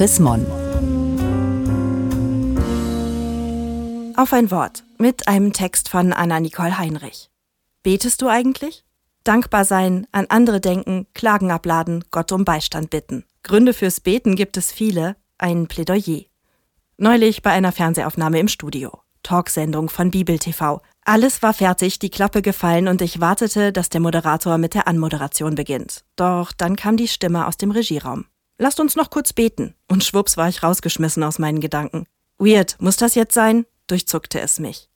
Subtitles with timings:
[0.00, 0.46] Chris Mon.
[4.16, 7.28] Auf ein Wort mit einem Text von Anna Nicole Heinrich.
[7.82, 8.82] Betest du eigentlich?
[9.24, 13.26] Dankbar sein, an andere denken, Klagen abladen, Gott um Beistand bitten.
[13.42, 16.22] Gründe fürs Beten gibt es viele, ein Plädoyer.
[16.96, 19.02] Neulich bei einer Fernsehaufnahme im Studio.
[19.22, 20.80] Talksendung von Bibel TV.
[21.04, 25.56] Alles war fertig, die Klappe gefallen und ich wartete, dass der Moderator mit der Anmoderation
[25.56, 26.04] beginnt.
[26.16, 28.24] Doch dann kam die Stimme aus dem Regieraum.
[28.62, 29.74] Lasst uns noch kurz beten.
[29.88, 32.04] Und schwupps war ich rausgeschmissen aus meinen Gedanken.
[32.36, 33.64] Weird, muss das jetzt sein?
[33.86, 34.90] durchzuckte es mich.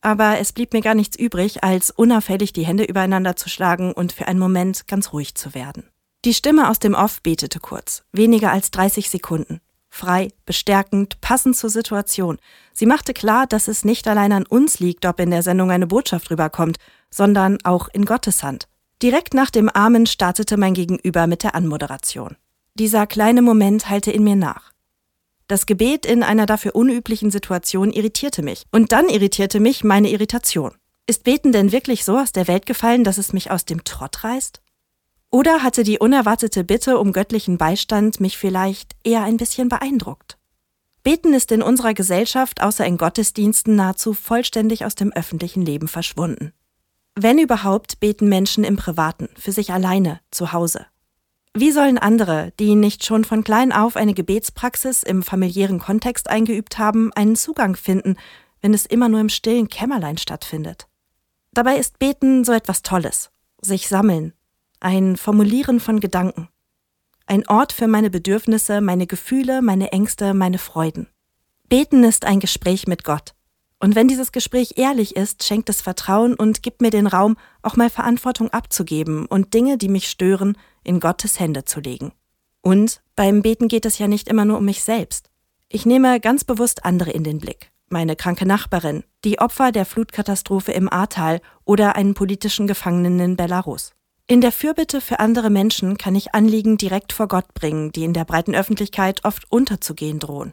[0.00, 4.12] Aber es blieb mir gar nichts übrig, als unauffällig die Hände übereinander zu schlagen und
[4.12, 5.84] für einen Moment ganz ruhig zu werden.
[6.24, 9.60] Die Stimme aus dem Off betete kurz, weniger als 30 Sekunden.
[9.90, 12.38] Frei, bestärkend, passend zur Situation.
[12.72, 15.86] Sie machte klar, dass es nicht allein an uns liegt, ob in der Sendung eine
[15.86, 16.78] Botschaft rüberkommt,
[17.10, 18.66] sondern auch in Gottes Hand.
[19.02, 22.36] Direkt nach dem Amen startete mein Gegenüber mit der Anmoderation.
[22.80, 24.72] Dieser kleine Moment hallte in mir nach.
[25.48, 28.64] Das Gebet in einer dafür unüblichen Situation irritierte mich.
[28.72, 30.72] Und dann irritierte mich meine Irritation.
[31.06, 34.24] Ist Beten denn wirklich so aus der Welt gefallen, dass es mich aus dem Trott
[34.24, 34.62] reißt?
[35.30, 40.38] Oder hatte die unerwartete Bitte um göttlichen Beistand mich vielleicht eher ein bisschen beeindruckt?
[41.02, 46.54] Beten ist in unserer Gesellschaft außer in Gottesdiensten nahezu vollständig aus dem öffentlichen Leben verschwunden.
[47.14, 50.86] Wenn überhaupt, beten Menschen im Privaten, für sich alleine, zu Hause.
[51.52, 56.78] Wie sollen andere, die nicht schon von klein auf eine Gebetspraxis im familiären Kontext eingeübt
[56.78, 58.16] haben, einen Zugang finden,
[58.60, 60.86] wenn es immer nur im stillen Kämmerlein stattfindet?
[61.52, 64.32] Dabei ist Beten so etwas Tolles, sich sammeln,
[64.78, 66.48] ein Formulieren von Gedanken,
[67.26, 71.08] ein Ort für meine Bedürfnisse, meine Gefühle, meine Ängste, meine Freuden.
[71.68, 73.34] Beten ist ein Gespräch mit Gott.
[73.80, 77.76] Und wenn dieses Gespräch ehrlich ist, schenkt es Vertrauen und gibt mir den Raum, auch
[77.76, 82.12] mal Verantwortung abzugeben und Dinge, die mich stören, in Gottes Hände zu legen.
[82.62, 85.30] Und beim Beten geht es ja nicht immer nur um mich selbst.
[85.68, 87.70] Ich nehme ganz bewusst andere in den Blick.
[87.88, 93.92] Meine kranke Nachbarin, die Opfer der Flutkatastrophe im Ahrtal oder einen politischen Gefangenen in Belarus.
[94.26, 98.12] In der Fürbitte für andere Menschen kann ich Anliegen direkt vor Gott bringen, die in
[98.12, 100.52] der breiten Öffentlichkeit oft unterzugehen drohen.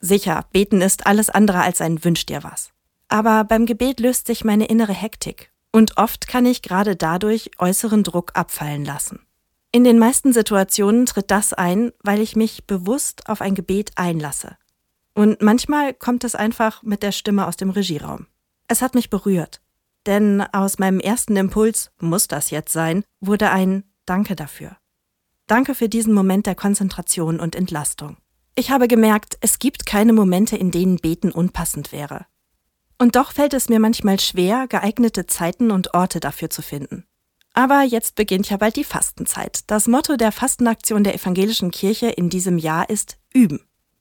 [0.00, 2.70] Sicher, beten ist alles andere als ein Wünsch dir was.
[3.06, 8.02] Aber beim Gebet löst sich meine innere Hektik und oft kann ich gerade dadurch äußeren
[8.02, 9.20] Druck abfallen lassen.
[9.74, 14.58] In den meisten Situationen tritt das ein, weil ich mich bewusst auf ein Gebet einlasse.
[15.14, 18.26] Und manchmal kommt es einfach mit der Stimme aus dem Regieraum.
[18.68, 19.62] Es hat mich berührt.
[20.06, 24.76] Denn aus meinem ersten Impuls, muss das jetzt sein, wurde ein Danke dafür.
[25.46, 28.16] Danke für diesen Moment der Konzentration und Entlastung.
[28.54, 32.26] Ich habe gemerkt, es gibt keine Momente, in denen Beten unpassend wäre.
[32.98, 37.04] Und doch fällt es mir manchmal schwer, geeignete Zeiten und Orte dafür zu finden.
[37.54, 39.60] Aber jetzt beginnt ja bald die Fastenzeit.
[39.66, 43.60] Das Motto der Fastenaktion der evangelischen Kirche in diesem Jahr ist Üben.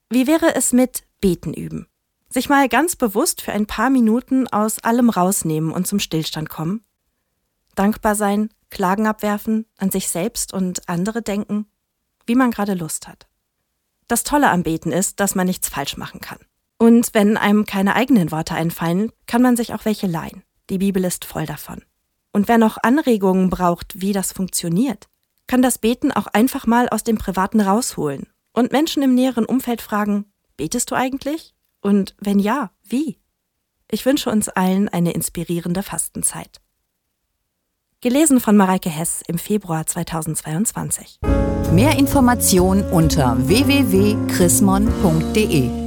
[0.10, 1.88] Wie wäre es mit Beten üben?
[2.30, 6.84] Sich mal ganz bewusst für ein paar Minuten aus allem rausnehmen und zum Stillstand kommen?
[7.76, 11.66] Dankbar sein, Klagen abwerfen, an sich selbst und andere denken,
[12.26, 13.28] wie man gerade Lust hat.
[14.08, 16.40] Das Tolle am Beten ist, dass man nichts falsch machen kann.
[16.78, 20.44] Und wenn einem keine eigenen Worte einfallen, kann man sich auch welche leihen.
[20.70, 21.84] Die Bibel ist voll davon.
[22.32, 25.08] Und wer noch Anregungen braucht, wie das funktioniert,
[25.48, 29.82] kann das Beten auch einfach mal aus dem Privaten rausholen und Menschen im näheren Umfeld
[29.82, 31.54] fragen, betest du eigentlich?
[31.82, 33.20] Und wenn ja, wie?
[33.90, 36.62] Ich wünsche uns allen eine inspirierende Fastenzeit.
[38.00, 41.20] Gelesen von Mareike Hess im Februar 2022.
[41.72, 45.81] Mehr Informationen unter www.chrismon.de